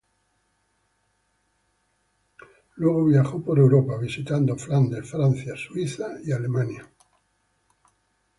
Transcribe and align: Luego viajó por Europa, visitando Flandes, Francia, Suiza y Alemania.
Luego 2.77 3.05
viajó 3.05 3.39
por 3.43 3.59
Europa, 3.59 3.97
visitando 3.99 4.55
Flandes, 4.55 5.07
Francia, 5.07 5.53
Suiza 5.55 6.19
y 6.25 6.31
Alemania. 6.31 6.89